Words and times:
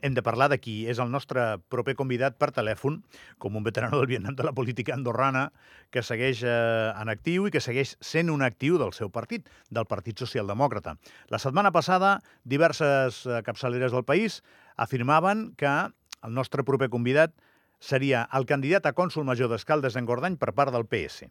Hem 0.00 0.14
de 0.14 0.22
parlar 0.22 0.46
de 0.46 0.60
qui 0.62 0.84
és 0.86 1.00
el 1.02 1.08
nostre 1.10 1.42
proper 1.74 1.96
convidat 1.98 2.36
per 2.38 2.52
telèfon, 2.54 3.00
com 3.42 3.56
un 3.58 3.64
veterano 3.66 3.98
del 3.98 4.06
Vietnam 4.06 4.36
de 4.38 4.44
la 4.46 4.52
política 4.54 4.94
andorrana, 4.94 5.48
que 5.90 6.04
segueix 6.06 6.44
eh, 6.46 6.52
en 6.94 7.10
actiu 7.10 7.48
i 7.48 7.50
que 7.50 7.62
segueix 7.64 7.96
sent 7.98 8.30
un 8.30 8.44
actiu 8.46 8.78
del 8.78 8.94
seu 8.94 9.10
partit, 9.10 9.50
del 9.74 9.88
Partit 9.90 10.22
Socialdemòcrata. 10.22 10.94
La 11.34 11.42
setmana 11.42 11.74
passada, 11.74 12.20
diverses 12.46 13.24
eh, 13.26 13.42
capçaleres 13.42 13.90
del 13.90 14.06
país 14.06 14.38
afirmaven 14.76 15.48
que 15.58 15.74
el 16.22 16.34
nostre 16.34 16.62
proper 16.62 16.92
convidat 16.94 17.34
seria 17.82 18.28
el 18.38 18.46
candidat 18.46 18.86
a 18.86 18.94
cònsul 18.94 19.26
major 19.26 19.50
d'Escaldes 19.50 19.98
en 19.98 20.06
Gordany 20.06 20.38
per 20.38 20.54
part 20.54 20.70
del 20.70 20.86
PS. 20.86 21.26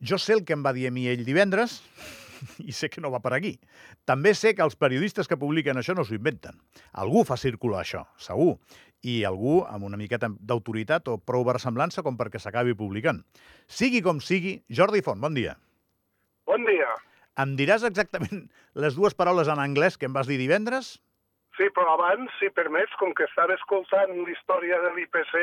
Jo 0.00 0.16
sé 0.16 0.32
el 0.32 0.46
que 0.48 0.56
em 0.56 0.64
va 0.64 0.72
dir 0.72 0.88
a 0.88 0.96
mi 0.96 1.10
ell 1.12 1.28
divendres, 1.28 1.82
i 2.68 2.74
sé 2.76 2.90
que 2.92 3.02
no 3.02 3.10
va 3.12 3.22
per 3.24 3.34
aquí. 3.36 3.54
També 4.08 4.34
sé 4.34 4.54
que 4.54 4.64
els 4.64 4.76
periodistes 4.78 5.28
que 5.28 5.38
publiquen 5.40 5.78
això 5.80 5.96
no 5.96 6.04
s'ho 6.04 6.18
inventen. 6.18 6.58
Algú 6.92 7.24
fa 7.28 7.38
circular 7.40 7.82
això, 7.82 8.04
segur, 8.20 8.56
i 9.06 9.22
algú 9.28 9.60
amb 9.68 9.86
una 9.88 10.00
miqueta 10.00 10.30
d'autoritat 10.30 11.08
o 11.12 11.18
prou 11.18 11.44
versemblança 11.46 12.04
com 12.06 12.18
perquè 12.18 12.40
s'acabi 12.42 12.76
publicant. 12.78 13.22
Sigui 13.66 14.02
com 14.02 14.20
sigui, 14.20 14.58
Jordi 14.68 15.02
Font, 15.06 15.20
bon 15.22 15.36
dia. 15.36 15.56
Bon 16.46 16.62
dia. 16.66 16.92
Em 17.42 17.56
diràs 17.58 17.84
exactament 17.84 18.46
les 18.82 18.96
dues 18.96 19.14
paraules 19.14 19.50
en 19.52 19.62
anglès 19.62 19.98
que 20.00 20.08
em 20.08 20.16
vas 20.16 20.30
dir 20.30 20.40
divendres? 20.40 20.96
Sí, 21.56 21.70
però 21.72 21.94
abans, 21.94 22.28
si 22.36 22.50
permets, 22.52 22.92
com 23.00 23.14
que 23.16 23.24
estava 23.24 23.54
escoltant 23.56 24.12
l'història 24.26 24.76
de 24.82 24.90
l'IPC, 24.92 25.36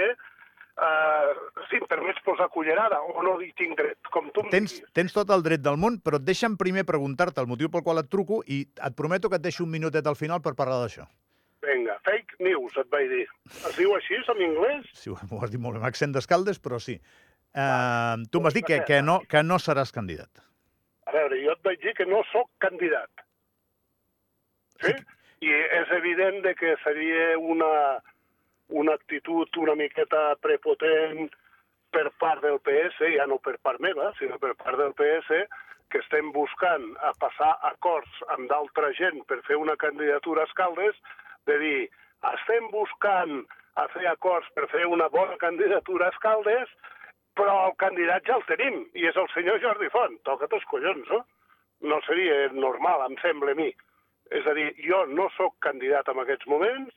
em 0.78 1.73
permets 1.94 2.22
posar 2.26 2.50
cullerada 2.54 3.00
o 3.02 3.24
no 3.26 3.36
hi 3.42 3.52
tinc 3.58 3.78
dret, 3.78 4.00
com 4.14 4.30
tu 4.34 4.46
tens, 4.50 4.74
diguis. 4.74 4.94
tens 4.98 5.14
tot 5.16 5.30
el 5.36 5.44
dret 5.46 5.62
del 5.64 5.78
món, 5.82 6.00
però 6.04 6.20
et 6.20 6.26
deixa'm 6.26 6.58
primer 6.60 6.86
preguntar-te 6.90 7.44
el 7.44 7.50
motiu 7.52 7.70
pel 7.74 7.86
qual 7.86 8.02
et 8.02 8.10
truco 8.10 8.42
i 8.48 8.64
et 8.66 8.96
prometo 8.98 9.30
que 9.30 9.40
et 9.40 9.46
deixo 9.46 9.66
un 9.68 9.74
minutet 9.74 10.08
al 10.10 10.18
final 10.20 10.42
per 10.42 10.56
parlar 10.58 10.82
d'això. 10.82 11.06
Vinga, 11.64 12.00
fake 12.04 12.40
news, 12.44 12.76
et 12.82 12.90
vaig 12.92 13.12
dir. 13.12 13.28
Es 13.54 13.78
diu 13.78 13.94
així, 13.96 14.18
en 14.20 14.42
anglès? 14.50 14.90
Sí, 15.00 15.14
m'ho 15.14 15.44
has 15.44 15.54
dit 15.54 15.62
molt 15.62 15.78
bé, 15.78 15.84
amb 15.84 15.92
accent 15.92 16.16
d'escaldes, 16.16 16.59
però 16.64 16.80
sí. 16.82 16.98
Uh, 17.54 18.26
tu 18.34 18.42
m'has 18.42 18.56
dit 18.58 18.66
que, 18.66 18.82
que, 18.88 19.04
no, 19.06 19.20
que 19.30 19.44
no 19.45 19.60
seràs 19.62 19.94
candidat. 19.95 20.42
A 21.06 21.14
veure, 21.14 21.38
jo 21.44 21.54
et 21.54 21.62
vaig 21.67 21.84
dir 21.84 21.94
que 21.95 22.08
no 22.10 22.23
sóc 22.32 22.50
candidat. 22.64 23.23
Sí? 24.82 24.95
I 25.44 25.54
és 25.78 25.92
evident 26.00 26.42
de 26.44 26.56
que 26.56 26.73
seria 26.84 27.38
una, 27.38 28.02
una 28.73 28.95
actitud 28.95 29.62
una 29.62 29.76
miqueta 29.76 30.34
prepotent 30.42 31.30
per 31.94 32.09
part 32.22 32.41
del 32.44 32.59
PS, 32.66 32.99
ja 33.16 33.27
no 33.30 33.39
per 33.44 33.55
part 33.66 33.81
meva, 33.83 34.11
sinó 34.19 34.39
per 34.41 34.53
part 34.59 34.80
del 34.81 34.94
PS, 34.97 35.44
que 35.94 36.02
estem 36.02 36.31
buscant 36.33 36.88
a 37.05 37.11
passar 37.22 37.52
acords 37.69 38.22
amb 38.36 38.49
d'altra 38.49 38.89
gent 38.97 39.22
per 39.30 39.44
fer 39.47 39.59
una 39.61 39.75
candidatura 39.77 40.44
a 40.44 40.49
Escaldes, 40.49 40.97
de 41.49 41.59
dir, 41.61 41.77
estem 42.33 42.69
buscant 42.73 43.44
a 43.77 43.86
fer 43.94 44.08
acords 44.09 44.49
per 44.55 44.66
fer 44.71 44.88
una 44.89 45.09
bona 45.14 45.38
candidatura 45.41 46.08
a 46.09 46.16
Escaldes, 46.16 46.73
però 47.38 47.53
el 47.67 47.77
candidat 47.81 48.25
ja 48.30 48.38
el 48.39 48.45
tenim, 48.49 48.83
i 48.97 49.08
és 49.09 49.17
el 49.17 49.30
senyor 49.33 49.61
Jordi 49.61 49.89
Font. 49.94 50.19
Toca't 50.27 50.53
els 50.58 50.66
collons, 50.69 51.09
no? 51.09 51.23
No 51.89 51.99
seria 52.08 52.47
normal, 52.53 53.05
em 53.09 53.17
sembla 53.21 53.53
a 53.53 53.59
mi. 53.59 53.69
És 54.33 54.45
a 54.47 54.53
dir, 54.58 54.69
jo 54.86 55.03
no 55.09 55.27
sóc 55.38 55.58
candidat 55.66 56.09
en 56.09 56.21
aquests 56.21 56.49
moments, 56.49 56.94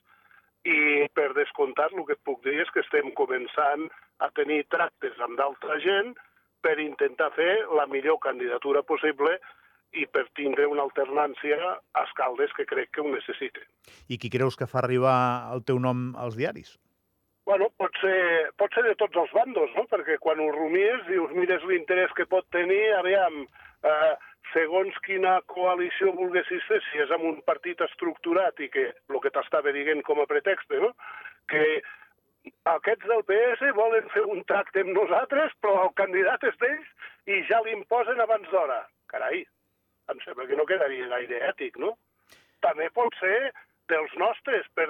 i 0.66 1.06
per 1.14 1.30
descomptat 1.36 1.94
el 1.94 2.06
que 2.06 2.16
et 2.16 2.24
puc 2.26 2.42
dir 2.44 2.56
és 2.62 2.70
que 2.74 2.82
estem 2.82 3.12
començant 3.18 3.86
a 4.24 4.30
tenir 4.38 4.64
tractes 4.72 5.18
amb 5.22 5.38
d'altra 5.38 5.78
gent 5.84 6.14
per 6.64 6.78
intentar 6.82 7.30
fer 7.36 7.52
la 7.78 7.86
millor 7.86 8.18
candidatura 8.24 8.82
possible 8.82 9.36
i 9.94 10.06
per 10.10 10.26
tindre 10.36 10.66
una 10.66 10.82
alternància 10.82 11.56
a 11.70 12.02
Escaldes 12.02 12.52
que 12.56 12.66
crec 12.66 12.90
que 12.92 13.04
ho 13.04 13.12
necessiten. 13.12 13.64
I 14.10 14.18
qui 14.18 14.32
creus 14.32 14.58
que 14.58 14.66
fa 14.66 14.82
arribar 14.82 15.16
el 15.54 15.62
teu 15.68 15.78
nom 15.80 16.10
als 16.18 16.36
diaris? 16.36 16.74
Bueno, 17.46 17.68
pot 17.78 17.94
ser, 18.02 18.50
pot 18.58 18.74
ser 18.74 18.82
de 18.88 18.96
tots 18.98 19.16
els 19.22 19.30
bandos, 19.30 19.70
no? 19.78 19.84
Perquè 19.86 20.16
quan 20.18 20.40
ho 20.42 20.48
rumies, 20.50 21.04
dius, 21.06 21.30
mires 21.38 21.62
l'interès 21.70 22.10
que 22.18 22.26
pot 22.26 22.48
tenir, 22.50 22.82
aviam, 22.98 23.44
eh, 23.86 24.14
segons 24.52 24.96
quina 25.06 25.38
coalició 25.52 26.12
volguessis 26.16 26.64
fer, 26.68 26.80
si 26.88 27.02
és 27.02 27.12
amb 27.14 27.26
un 27.28 27.40
partit 27.46 27.80
estructurat 27.86 28.60
i 28.62 28.68
que 28.72 28.88
el 28.92 29.20
que 29.22 29.32
t'estava 29.34 29.72
dient 29.74 30.02
com 30.06 30.20
a 30.22 30.28
pretext, 30.30 30.70
no? 30.82 30.92
que 31.50 31.64
aquests 32.70 33.06
del 33.10 33.24
PS 33.26 33.74
volen 33.76 34.08
fer 34.14 34.24
un 34.30 34.42
tracte 34.50 34.82
amb 34.84 34.94
nosaltres, 34.94 35.54
però 35.62 35.86
el 35.86 35.94
candidat 35.98 36.44
és 36.46 36.58
d'ells 36.62 37.12
i 37.26 37.42
ja 37.50 37.60
l'imposen 37.66 38.20
abans 38.22 38.50
d'hora. 38.52 38.80
Carai, 39.10 39.44
em 40.12 40.22
sembla 40.24 40.46
que 40.46 40.58
no 40.58 40.66
quedaria 40.68 41.08
gaire 41.10 41.42
ètic, 41.50 41.78
no? 41.82 41.94
També 42.62 42.88
pot 42.94 43.14
ser 43.20 43.50
dels 43.90 44.14
nostres 44.18 44.66
per 44.74 44.88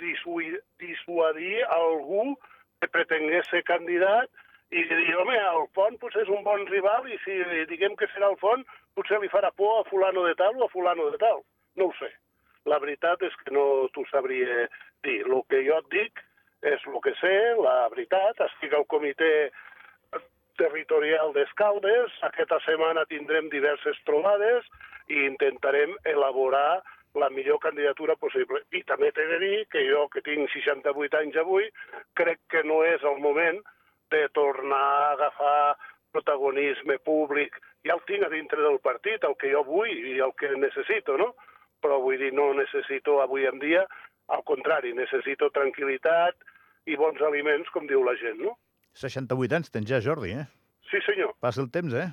dissuadir 0.00 1.56
algú 1.76 2.34
que 2.80 2.88
pretengués 2.88 3.48
ser 3.52 3.62
candidat 3.68 4.30
i 4.70 4.82
dir, 4.86 5.14
home, 5.18 5.34
el 5.34 5.64
Font 5.74 5.96
potser 5.98 6.22
és 6.22 6.30
un 6.30 6.44
bon 6.46 6.62
rival 6.68 7.08
i 7.10 7.16
si 7.24 7.36
diguem 7.70 7.96
que 7.98 8.06
serà 8.12 8.28
el 8.30 8.38
Font, 8.38 8.62
potser 8.94 9.18
li 9.18 9.30
farà 9.32 9.50
por 9.56 9.80
a 9.80 9.86
fulano 9.88 10.22
de 10.28 10.36
tal 10.38 10.60
o 10.60 10.66
a 10.68 10.72
fulano 10.72 11.08
de 11.10 11.18
tal. 11.18 11.42
No 11.76 11.88
ho 11.90 11.94
sé. 11.98 12.10
La 12.70 12.78
veritat 12.78 13.22
és 13.26 13.34
que 13.40 13.54
no 13.56 13.88
t'ho 13.94 14.04
sabria 14.10 14.68
dir. 15.02 15.22
El 15.26 15.42
que 15.50 15.64
jo 15.66 15.80
et 15.80 15.88
dic 15.94 16.22
és 16.70 16.86
el 16.86 17.00
que 17.02 17.14
sé, 17.18 17.34
la 17.58 17.88
veritat. 17.90 18.44
Estic 18.46 18.76
al 18.76 18.86
comitè 18.94 19.32
territorial 20.60 21.34
d'Escaldes. 21.34 22.14
Aquesta 22.28 22.60
setmana 22.66 23.06
tindrem 23.10 23.50
diverses 23.50 23.98
trobades 24.06 24.68
i 25.10 25.24
intentarem 25.26 25.96
elaborar 26.14 26.82
la 27.18 27.30
millor 27.34 27.58
candidatura 27.58 28.14
possible. 28.14 28.62
I 28.70 28.84
també 28.86 29.10
t'he 29.10 29.26
de 29.32 29.42
dir 29.42 29.66
que 29.72 29.82
jo, 29.88 30.06
que 30.14 30.22
tinc 30.22 30.46
68 30.54 31.22
anys 31.24 31.42
avui, 31.42 31.66
crec 32.14 32.38
que 32.52 32.62
no 32.62 32.84
és 32.86 33.02
el 33.02 33.18
moment 33.24 33.58
de 34.10 34.28
tornar 34.36 34.80
a 34.80 35.12
agafar 35.12 35.76
protagonisme 36.12 36.98
públic. 37.06 37.56
Ja 37.86 37.96
el 37.96 38.04
tinc 38.08 38.26
a 38.26 38.30
dintre 38.32 38.60
del 38.62 38.78
partit, 38.84 39.24
el 39.24 39.36
que 39.40 39.52
jo 39.52 39.62
vull 39.64 39.90
i 39.90 40.18
el 40.20 40.34
que 40.38 40.50
necessito, 40.58 41.16
no? 41.16 41.32
Però 41.80 42.00
vull 42.02 42.20
dir, 42.20 42.32
no 42.36 42.50
necessito 42.58 43.20
avui 43.22 43.46
en 43.48 43.60
dia, 43.62 43.86
al 44.30 44.42
contrari, 44.46 44.92
necessito 44.94 45.48
tranquil·litat 45.54 46.36
i 46.90 46.96
bons 47.00 47.22
aliments, 47.24 47.70
com 47.72 47.86
diu 47.88 48.02
la 48.04 48.16
gent, 48.20 48.42
no? 48.42 48.56
68 49.00 49.56
anys 49.56 49.72
tens 49.72 49.88
ja, 49.88 50.02
Jordi, 50.02 50.34
eh? 50.42 50.48
Sí, 50.90 51.00
senyor. 51.06 51.32
Passa 51.40 51.62
el 51.62 51.70
temps, 51.72 51.94
eh? 51.94 52.10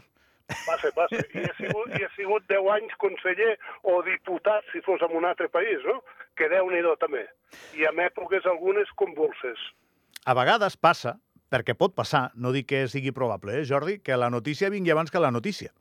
Passa, 0.48 0.92
passa. 0.96 1.20
I 1.36 1.44
he 1.44 1.54
sigut, 1.58 1.92
i 1.98 2.06
he 2.06 2.10
sigut 2.16 2.46
10 2.48 2.70
anys 2.78 2.94
conseller 3.02 3.56
o 3.84 4.00
diputat, 4.06 4.64
si 4.72 4.80
fos 4.86 5.04
en 5.04 5.16
un 5.18 5.28
altre 5.28 5.50
país, 5.52 5.84
no? 5.84 6.00
Que 6.40 6.48
déu 6.54 6.70
nhi 6.72 6.84
també. 7.02 7.26
I 7.76 7.88
en 7.90 8.00
èpoques 8.06 8.46
algunes 8.46 8.92
convulses. 8.96 9.60
A 10.26 10.36
vegades 10.38 10.78
passa 10.78 11.18
perquè 11.50 11.76
pot 11.78 11.96
passar, 11.96 12.32
no 12.36 12.52
dic 12.56 12.68
que 12.72 12.88
sigui 12.92 13.14
probable, 13.16 13.60
eh, 13.60 13.66
Jordi, 13.66 14.00
que 14.00 14.18
la 14.18 14.30
notícia 14.30 14.70
vingui 14.70 14.92
abans 14.92 15.12
que 15.12 15.20
la 15.24 15.32
notícia. 15.32 15.72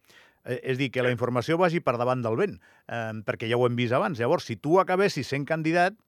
Eh, 0.44 0.60
és 0.62 0.78
dir, 0.78 0.92
que 0.94 1.02
la 1.02 1.10
informació 1.10 1.58
vagi 1.58 1.80
per 1.80 1.96
davant 1.98 2.22
del 2.22 2.36
vent, 2.38 2.60
eh, 2.86 3.12
perquè 3.26 3.50
ja 3.50 3.58
ho 3.58 3.66
hem 3.66 3.76
vist 3.76 3.92
abans. 3.92 4.18
Llavors, 4.18 4.46
si 4.46 4.56
tu 4.56 4.78
acabessis 4.80 5.26
sent 5.26 5.44
candidat, 5.44 5.98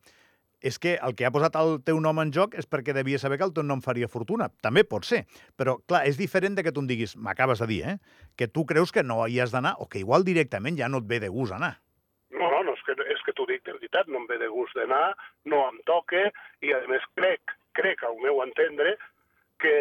és 0.61 0.79
que 0.79 0.97
el 1.03 1.15
que 1.15 1.27
ha 1.27 1.31
posat 1.35 1.57
el 1.59 1.77
teu 1.87 2.01
nom 2.03 2.19
en 2.19 2.33
joc 2.35 2.55
és 2.59 2.67
perquè 2.67 2.95
devia 2.95 3.19
saber 3.19 3.39
que 3.39 3.47
el 3.47 3.55
teu 3.55 3.67
nom 3.67 3.83
faria 3.83 4.09
fortuna. 4.11 4.49
També 4.63 4.85
pot 4.85 5.07
ser, 5.07 5.25
però 5.57 5.79
clar, 5.87 6.05
és 6.07 6.19
diferent 6.19 6.57
de 6.59 6.65
que 6.67 6.73
tu 6.75 6.83
em 6.83 6.89
diguis, 6.91 7.15
m'acabes 7.17 7.63
de 7.63 7.69
dir, 7.71 7.83
eh, 7.87 7.99
que 8.37 8.49
tu 8.49 8.67
creus 8.67 8.93
que 8.93 9.05
no 9.07 9.27
hi 9.27 9.39
has 9.41 9.55
d'anar 9.55 9.77
o 9.79 9.89
que 9.89 10.03
igual 10.03 10.27
directament 10.27 10.79
ja 10.79 10.89
no 10.89 11.03
et 11.03 11.07
ve 11.07 11.21
de 11.21 11.29
gust 11.29 11.55
anar. 11.55 11.79
No, 12.31 12.51
no, 12.51 12.63
no 12.67 12.75
és 12.75 12.83
que, 12.87 12.97
és 13.07 13.23
que 13.25 13.35
t'ho 13.35 13.47
dic 13.49 13.65
de 13.65 13.77
veritat, 13.77 14.11
no 14.11 14.23
em 14.23 14.27
ve 14.31 14.39
de 14.39 14.51
gust 14.53 14.75
d'anar, 14.77 15.15
no 15.47 15.63
em 15.69 15.79
toque, 15.87 16.29
i 16.63 16.75
a 16.75 16.83
més 16.91 17.07
crec, 17.17 17.55
crec, 17.79 18.03
al 18.05 18.19
meu 18.23 18.43
entendre, 18.45 18.97
que 19.63 19.77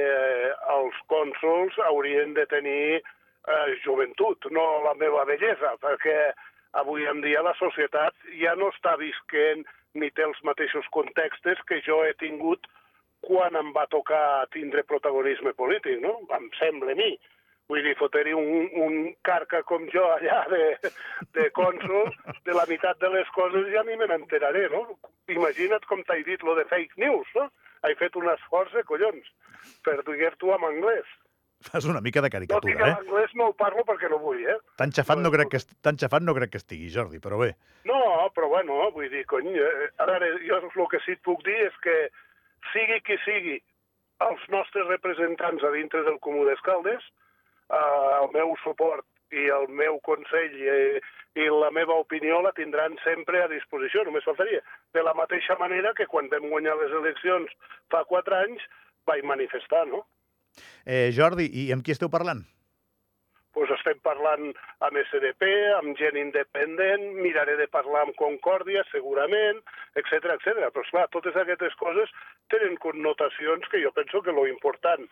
els 0.73 0.97
cònsols 1.11 1.77
haurien 1.87 2.33
de 2.37 2.45
tenir 2.51 2.99
eh, 2.99 3.69
joventut, 3.85 4.49
no 4.51 4.65
la 4.85 4.93
meva 4.99 5.25
bellesa, 5.29 5.75
perquè 5.83 6.17
avui 6.81 7.07
en 7.07 7.21
dia 7.23 7.43
la 7.45 7.55
societat 7.59 8.15
ja 8.41 8.55
no 8.55 8.71
està 8.73 8.97
visquent 8.99 9.65
ni 9.97 10.09
té 10.11 10.25
els 10.27 10.39
mateixos 10.45 10.85
contextes 10.93 11.61
que 11.69 11.79
jo 11.85 12.03
he 12.05 12.13
tingut 12.21 12.67
quan 13.25 13.55
em 13.57 13.71
va 13.73 13.87
tocar 13.89 14.45
tindre 14.53 14.83
protagonisme 14.85 15.53
polític, 15.57 15.99
no? 16.03 16.19
Em 16.37 16.49
sembla 16.59 16.93
a 16.93 16.99
mi. 16.99 17.15
Vull 17.67 17.83
dir, 17.83 17.97
fotre 17.99 18.31
un, 18.37 18.67
un 18.79 18.93
carca 19.27 19.59
com 19.67 19.89
jo 19.91 20.05
allà 20.13 20.43
de, 20.51 20.91
de 21.35 21.49
cònsol, 21.57 22.13
de 22.47 22.55
la 22.55 22.63
meitat 22.69 22.99
de 23.01 23.09
les 23.11 23.31
coses 23.35 23.67
ja 23.73 23.83
ni 23.83 23.97
me 23.99 24.07
n'enteraré, 24.07 24.67
no? 24.71 24.85
Imagina't 25.33 25.83
com 25.89 26.03
t'he 26.07 26.21
dit 26.29 26.45
lo 26.47 26.55
de 26.55 26.63
fake 26.69 27.01
news, 27.03 27.33
no? 27.35 27.49
He 27.85 27.95
fet 27.99 28.17
un 28.19 28.29
esforç 28.33 28.73
de 28.75 28.83
collons 28.87 29.31
per 29.85 29.97
dir-t'ho 30.07 30.53
en 30.55 30.67
anglès. 30.71 31.15
Fas 31.67 31.87
una 31.89 32.01
mica 32.05 32.21
de 32.21 32.29
caricatura, 32.29 32.75
no, 32.77 32.85
eh? 32.85 32.91
No, 32.91 32.99
anglès 33.01 33.33
no 33.35 33.47
ho 33.49 33.53
parlo 33.57 33.83
perquè 33.85 34.09
no 34.11 34.19
vull, 34.21 34.43
eh? 34.45 34.57
Tan 34.77 34.93
xafat 34.93 35.21
no, 35.23 35.31
crec 35.33 35.49
que, 35.55 35.61
tan 35.81 35.97
xafat 35.97 36.25
no 36.25 36.35
crec 36.37 36.53
que 36.53 36.61
estigui, 36.61 36.91
Jordi, 36.93 37.21
però 37.23 37.39
bé. 37.41 37.55
No, 37.89 37.97
però 38.35 38.51
bueno, 38.51 38.77
vull 38.93 39.09
dir, 39.09 39.25
cony, 39.25 39.49
eh, 39.57 39.89
a 39.97 40.05
veure, 40.09 40.29
jo 40.45 40.61
el 40.61 40.89
que 40.91 41.01
sí 41.05 41.17
et 41.17 41.23
puc 41.25 41.41
dir 41.47 41.57
és 41.65 41.81
que 41.81 41.97
sigui 42.73 43.01
qui 43.01 43.17
sigui 43.25 43.57
els 44.27 44.45
nostres 44.53 44.85
representants 44.89 45.63
a 45.63 45.73
dintre 45.73 46.03
del 46.05 46.21
Comú 46.21 46.45
d'Escaldes, 46.45 47.03
eh, 47.73 48.11
el 48.21 48.29
meu 48.37 48.53
suport 48.63 49.05
i 49.35 49.47
el 49.53 49.67
meu 49.79 49.99
consell 50.05 50.53
i, 50.55 50.99
i 51.39 51.47
la 51.51 51.71
meva 51.75 51.97
opinió 52.01 52.41
la 52.41 52.53
tindran 52.57 52.97
sempre 53.03 53.43
a 53.43 53.51
disposició, 53.51 54.03
només 54.03 54.27
faltaria. 54.27 54.61
De 54.93 55.03
la 55.03 55.15
mateixa 55.17 55.57
manera 55.59 55.93
que 55.97 56.07
quan 56.07 56.29
vam 56.33 56.49
guanyar 56.51 56.77
les 56.81 56.93
eleccions 57.01 57.51
fa 57.93 58.03
quatre 58.09 58.37
anys 58.43 58.63
vaig 59.07 59.25
manifestar, 59.25 59.85
no? 59.87 60.05
Eh, 60.85 61.11
Jordi, 61.13 61.49
i 61.53 61.71
amb 61.75 61.83
qui 61.85 61.93
esteu 61.95 62.09
parlant? 62.11 62.45
pues 63.57 63.71
estem 63.73 63.97
parlant 64.05 64.51
amb 64.85 64.97
SDP, 65.01 65.47
amb 65.79 65.97
gent 65.97 66.17
independent, 66.21 67.07
miraré 67.23 67.55
de 67.57 67.65
parlar 67.73 68.03
amb 68.05 68.13
Concòrdia, 68.19 68.83
segurament, 68.91 69.63
etc 69.97 70.35
etc. 70.35 70.67
Però, 70.67 70.83
esclar, 70.85 71.07
totes 71.15 71.39
aquestes 71.41 71.73
coses 71.81 72.13
tenen 72.53 72.77
connotacions 72.83 73.65
que 73.71 73.81
jo 73.81 73.89
penso 73.97 74.21
que 74.21 74.35
lo 74.37 74.45
important, 74.45 75.09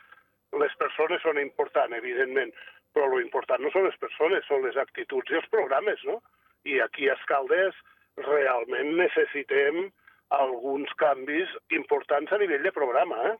les 0.61 0.77
persones 0.77 1.25
són 1.25 1.41
importants, 1.41 1.97
evidentment, 1.97 2.53
però 2.95 3.09
lo 3.11 3.19
important 3.19 3.61
no 3.61 3.71
són 3.73 3.89
les 3.89 3.97
persones, 3.99 4.47
són 4.47 4.63
les 4.63 4.79
actituds 4.79 5.33
i 5.33 5.39
els 5.41 5.51
programes, 5.51 6.01
no? 6.07 6.21
I 6.65 6.79
aquí 6.85 7.09
a 7.09 7.17
Escaldes 7.19 7.75
realment 8.23 8.95
necessitem 8.97 9.89
alguns 10.35 10.89
canvis 10.97 11.51
importants 11.75 12.31
a 12.31 12.39
nivell 12.41 12.63
de 12.63 12.73
programa, 12.73 13.19
eh? 13.29 13.35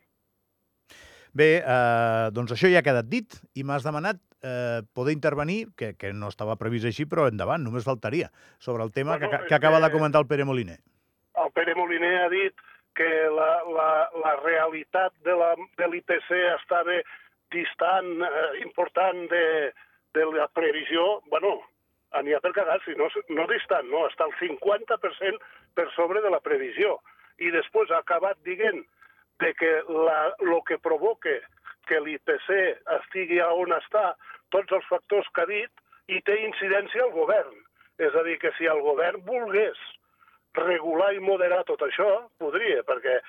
Bé, 1.36 1.50
eh, 1.60 2.28
doncs 2.31 2.54
això 2.56 2.69
ja 2.72 2.80
ha 2.80 2.86
quedat 2.86 3.07
dit 3.12 3.36
i 3.60 3.63
m'has 3.68 3.84
demanat 3.84 4.22
eh, 4.46 4.84
poder 4.96 5.16
intervenir, 5.16 5.74
que, 5.75 5.96
que 6.00 6.13
no 6.13 6.30
estava 6.31 6.56
previst 6.60 6.88
així, 6.88 7.07
però 7.12 7.25
endavant, 7.28 7.63
només 7.63 7.88
faltaria, 7.88 8.30
sobre 8.60 8.86
el 8.86 8.94
tema 8.96 9.18
bueno, 9.18 9.31
que, 9.31 9.50
que 9.50 9.57
acaba 9.57 9.81
de 9.84 9.92
comentar 9.92 10.22
el 10.24 10.30
Pere 10.31 10.46
Moliner. 10.48 10.78
El 11.44 11.52
Pere 11.52 11.75
Moliner 11.75 12.16
ha 12.22 12.30
dit 12.31 12.63
que 12.96 13.10
la, 13.36 13.50
la, 13.75 13.90
la 14.24 14.34
realitat 14.40 15.12
de 15.28 15.36
l'IPC 15.36 16.31
estava 16.54 17.02
distant, 17.56 18.12
eh, 18.28 18.50
important 18.62 19.25
de, 19.31 19.46
de 20.16 20.28
la 20.36 20.48
previsió, 20.54 21.22
bueno, 21.31 21.57
n'hi 22.24 22.36
ha 22.36 22.42
per 22.44 22.54
cagar-s'hi, 22.56 22.96
no, 23.00 23.10
no 23.38 23.48
distant, 23.52 23.88
no, 23.92 24.06
està 24.10 24.28
el 24.30 24.36
50% 24.40 25.42
per 25.75 25.88
sobre 25.96 26.22
de 26.24 26.31
la 26.31 26.44
previsió. 26.44 27.00
I 27.44 27.52
després 27.52 27.92
ha 27.92 28.04
acabat 28.04 28.40
dient 28.48 28.84
de 29.44 29.52
que 29.60 29.72
la, 29.92 30.19
lo 30.48 30.62
que 30.68 30.80
provoque 30.80 31.42
que 31.90 32.00
l'IPC 32.02 32.50
estigui 33.00 33.42
on 33.44 33.75
està, 33.75 34.13
tots 34.54 34.72
els 34.78 34.88
factors 34.90 35.28
que 35.36 35.44
ha 35.44 35.50
dit, 35.50 35.84
i 36.07 36.22
té 36.25 36.38
incidència 36.46 37.04
al 37.04 37.13
govern. 37.16 37.54
És 38.00 38.16
a 38.16 38.24
dir, 38.28 38.38
que 38.40 38.52
si 38.57 38.68
el 38.68 38.81
govern 38.84 39.24
volgués 39.28 39.80
regular 40.56 41.12
i 41.16 41.24
moderar 41.24 41.63
tot 41.68 41.84
això, 41.84 42.07
podria, 42.40 42.84
perquè 42.88 43.19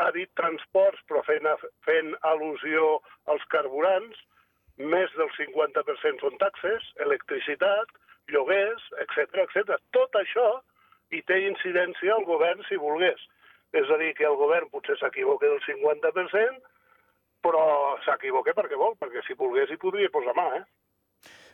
ha 0.00 0.10
dit 0.14 0.30
transports, 0.38 1.00
però 1.08 1.22
fent, 1.26 1.46
fent 1.86 2.14
al·lusió 2.30 2.98
als 3.32 3.44
carburants, 3.54 4.18
més 4.78 5.12
del 5.18 5.30
50% 5.36 6.24
són 6.24 6.38
taxes, 6.40 6.86
electricitat, 7.04 7.90
lloguers, 8.32 8.82
etc 9.04 9.44
etc. 9.44 9.76
Tot 9.94 10.16
això 10.18 10.48
hi 11.14 11.22
té 11.28 11.40
incidència 11.46 12.14
al 12.14 12.24
govern 12.26 12.62
si 12.68 12.80
volgués. 12.80 13.20
És 13.74 13.90
a 13.90 13.98
dir, 13.98 14.12
que 14.18 14.26
el 14.26 14.38
govern 14.38 14.70
potser 14.70 14.96
s'equivoca 15.00 15.50
del 15.50 15.62
50%, 15.66 16.62
però 17.44 17.64
s'equivoca 18.06 18.54
perquè 18.56 18.78
vol, 18.80 18.96
perquè 19.00 19.22
si 19.26 19.36
volgués 19.38 19.70
hi 19.70 19.80
podria 19.80 20.12
posar 20.14 20.34
mà, 20.38 20.48
eh? 20.60 20.64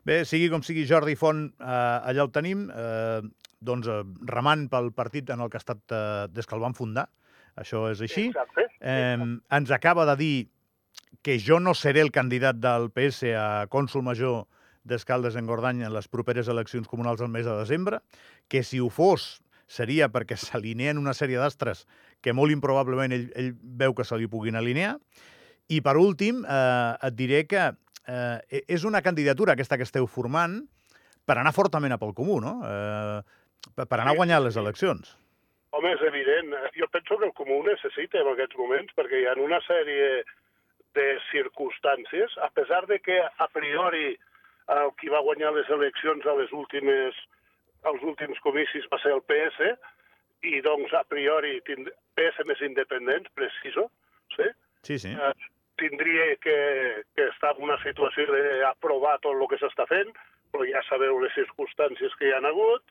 Bé, 0.07 0.23
sigui 0.25 0.49
com 0.49 0.63
sigui, 0.65 0.87
Jordi 0.89 1.17
Font, 1.19 1.43
eh, 1.61 2.11
allà 2.11 2.25
el 2.25 2.31
tenim, 2.33 2.69
eh, 2.73 3.21
doncs 3.61 3.89
eh, 3.93 4.03
remant 4.31 4.69
pel 4.73 4.93
partit 4.97 5.33
en 5.35 5.43
el 5.45 5.51
que 5.53 5.59
ha 5.59 5.65
estat 5.65 5.93
eh, 5.93 6.29
des 6.33 6.49
que 6.49 6.57
el 6.57 6.63
van 6.65 6.77
fundar, 6.77 7.11
això 7.61 7.85
és 7.93 8.01
així. 8.07 8.31
Exacte. 8.31 8.67
Eh, 8.81 9.19
ens 9.59 9.71
acaba 9.77 10.07
de 10.09 10.17
dir 10.21 10.35
que 11.23 11.37
jo 11.39 11.61
no 11.61 11.75
seré 11.77 12.01
el 12.01 12.13
candidat 12.13 12.57
del 12.57 12.89
PS 12.95 13.35
a 13.37 13.67
cònsul 13.73 14.05
major 14.07 14.47
d'Escaldes 14.89 15.37
en 15.37 15.47
Gordany 15.47 15.85
en 15.85 15.93
les 15.93 16.09
properes 16.09 16.49
eleccions 16.49 16.89
comunals 16.89 17.21
del 17.21 17.29
mes 17.29 17.45
de 17.45 17.57
desembre, 17.59 18.01
que 18.49 18.65
si 18.65 18.81
ho 18.81 18.89
fos 18.89 19.43
seria 19.71 20.09
perquè 20.11 20.39
s'alineen 20.41 20.99
una 20.99 21.15
sèrie 21.15 21.39
d'astres 21.39 21.85
que 22.25 22.35
molt 22.35 22.51
improbablement 22.51 23.13
ell, 23.15 23.29
ell 23.39 23.53
veu 23.61 23.95
que 23.95 24.07
se 24.09 24.19
li 24.19 24.27
puguin 24.31 24.59
alinear. 24.59 24.97
I 25.71 25.79
per 25.85 25.95
últim, 26.01 26.43
eh, 26.43 26.97
et 27.07 27.15
diré 27.15 27.45
que 27.47 27.69
eh, 27.69 28.39
e, 28.51 28.65
és 28.67 28.85
una 28.89 29.03
candidatura 29.07 29.55
aquesta 29.55 29.79
que 29.79 29.87
esteu 29.87 30.09
formant 30.11 30.59
per 31.29 31.39
anar 31.39 31.55
fortament 31.55 31.95
a 31.95 32.01
pel 32.01 32.17
comú, 32.17 32.41
no? 32.43 32.59
Eh, 32.67 33.85
per 33.85 34.01
anar 34.01 34.15
a 34.15 34.19
guanyar 34.19 34.41
les 34.43 34.57
eleccions. 34.59 35.15
Home, 35.77 35.93
és 35.95 36.03
evident. 36.03 36.55
Jo 36.75 36.89
penso 36.91 37.19
que 37.19 37.29
el 37.29 37.37
comú 37.39 37.61
necessita 37.67 38.21
en 38.21 38.33
aquests 38.33 38.59
moments, 38.59 38.95
perquè 38.99 39.21
hi 39.21 39.29
ha 39.31 39.37
una 39.39 39.61
sèrie 39.67 40.25
de 40.99 41.07
circumstàncies, 41.31 42.35
a 42.43 42.51
pesar 42.51 42.87
de 42.91 42.99
que 42.99 43.21
a 43.23 43.47
priori 43.55 44.17
el 44.71 44.91
qui 44.99 45.11
va 45.11 45.23
guanyar 45.27 45.53
les 45.55 45.71
eleccions 45.71 46.27
a 46.27 46.35
les 46.39 46.51
últimes 46.53 47.15
els 47.89 48.03
últims 48.05 48.41
comicis 48.45 48.85
va 48.93 48.99
ser 49.01 49.15
el 49.15 49.23
PS, 49.31 49.71
i 50.43 50.61
doncs 50.65 50.93
a 50.97 51.05
priori 51.09 51.61
tind... 51.69 51.89
PS 52.19 52.45
més 52.45 52.61
independents, 52.67 53.31
preciso, 53.39 53.87
sí? 54.35 54.47
Sí, 54.85 54.99
sí. 54.99 55.13
Eh, 55.15 55.33
tindria 55.81 56.35
que, 56.43 56.57
que 57.17 57.29
estar 57.31 57.55
en 57.55 57.63
una 57.69 57.79
situació 57.81 58.27
d'aprovar 58.29 59.15
tot 59.23 59.39
el 59.39 59.47
que 59.49 59.61
s'està 59.63 59.87
fent, 59.89 60.11
però 60.53 60.67
ja 60.69 60.83
sabeu 60.89 61.21
les 61.23 61.33
circumstàncies 61.39 62.17
que 62.19 62.29
hi 62.29 62.35
han 62.37 62.49
hagut, 62.51 62.85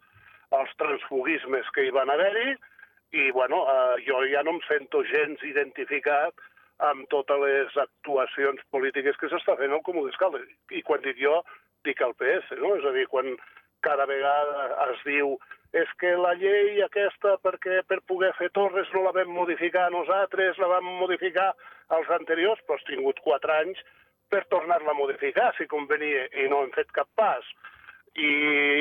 els 0.57 0.72
transfugismes 0.81 1.69
que 1.75 1.86
hi 1.86 1.94
van 1.96 2.10
haver-hi, 2.10 2.56
i 3.19 3.31
bueno, 3.31 3.63
eh, 3.66 4.01
jo 4.06 4.22
ja 4.30 4.44
no 4.46 4.57
em 4.57 4.62
sento 4.68 5.01
gens 5.10 5.42
identificat 5.46 6.46
amb 6.90 7.07
totes 7.12 7.42
les 7.44 7.78
actuacions 7.84 8.62
polítiques 8.72 9.18
que 9.19 9.30
s'està 9.31 9.57
fent 9.60 9.74
al 9.75 9.84
Comú 9.84 10.06
d'Escaldes. 10.06 10.48
I 10.72 10.81
quan 10.86 11.01
dic 11.04 11.18
jo, 11.19 11.42
dic 11.84 12.01
el 12.06 12.16
PS, 12.19 12.54
no? 12.62 12.75
És 12.78 12.86
a 12.86 12.94
dir, 12.96 13.07
quan 13.12 13.34
cada 13.86 14.06
vegada 14.07 14.69
es 14.90 15.01
diu 15.07 15.38
és 15.80 15.90
que 16.01 16.16
la 16.18 16.34
llei 16.40 16.80
aquesta, 16.81 17.36
perquè 17.45 17.84
per 17.88 18.00
poder 18.10 18.31
fer 18.40 18.50
torres 18.56 18.90
no 18.94 19.04
la 19.06 19.13
vam 19.13 19.30
modificar 19.36 19.90
nosaltres, 19.94 20.57
la 20.57 20.69
vam 20.72 20.88
modificar 21.02 21.52
els 21.98 22.10
anteriors, 22.16 22.62
però 22.66 22.80
has 22.80 22.88
tingut 22.88 23.22
quatre 23.25 23.54
anys 23.54 23.81
per 24.30 24.45
tornar-la 24.50 24.94
a 24.94 24.98
modificar, 24.98 25.52
si 25.57 25.68
convenia, 25.69 26.25
i 26.42 26.48
no 26.50 26.63
hem 26.63 26.74
fet 26.74 26.90
cap 26.95 27.10
pas. 27.18 27.45
I 28.17 28.31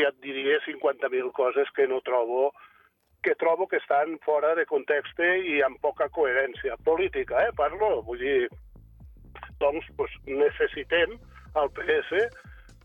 et 0.08 0.18
diria 0.24 0.58
50.000 0.64 1.32
coses 1.36 1.70
que 1.76 1.86
no 1.86 2.00
trobo 2.00 2.52
que 3.22 3.34
trobo 3.34 3.66
que 3.66 3.76
estan 3.76 4.18
fora 4.24 4.54
de 4.54 4.64
context 4.66 5.18
i 5.20 5.58
amb 5.66 5.80
poca 5.82 6.06
coherència 6.08 6.76
política, 6.86 7.42
eh, 7.48 7.52
parlo. 7.56 8.02
Vull 8.06 8.20
dir, 8.22 8.48
doncs, 9.58 9.88
pues, 9.96 10.12
necessitem 10.26 11.16
el 11.58 11.70
PS 11.74 12.22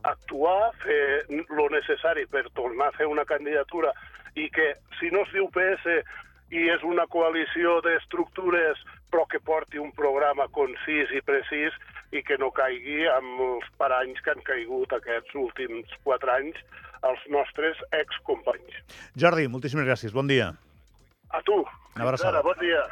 actuar, 0.10 0.74
fer 0.84 1.26
lo 1.30 1.70
necessari 1.70 2.26
per 2.28 2.48
tornar 2.58 2.90
a 2.90 2.98
fer 2.98 3.08
una 3.08 3.26
candidatura 3.26 3.94
i 4.36 4.50
que, 4.50 4.74
si 5.00 5.12
no 5.14 5.22
es 5.24 5.32
diu 5.36 5.48
PS 5.54 6.02
i 6.54 6.68
és 6.74 6.84
una 6.84 7.06
coalició 7.08 7.80
d'estructures 7.86 8.82
però 9.14 9.28
que 9.30 9.40
porti 9.46 9.78
un 9.78 9.92
programa 9.94 10.48
concís 10.50 11.12
i 11.14 11.22
precís 11.22 11.76
i 12.14 12.24
que 12.26 12.40
no 12.42 12.50
caigui 12.54 13.06
amb 13.14 13.46
els 13.46 13.70
paranys 13.78 14.20
que 14.26 14.34
han 14.34 14.42
caigut 14.48 14.94
aquests 14.98 15.38
últims 15.38 15.94
quatre 16.08 16.34
anys 16.34 16.58
els 17.06 17.24
nostres 17.36 17.78
excompanys. 17.94 18.82
Jordi, 19.20 19.46
moltíssimes 19.52 19.86
gràcies. 19.86 20.14
Bon 20.16 20.30
dia. 20.30 20.50
A 21.30 21.42
tu. 21.46 21.62
Una 21.94 22.08
abraçada. 22.08 22.42
Bon 22.46 22.58
dia. 22.62 22.84